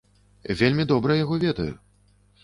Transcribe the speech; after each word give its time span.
Вельмі 0.61 0.85
добра 0.91 1.17
яго 1.19 1.37
ведаю. 1.43 1.67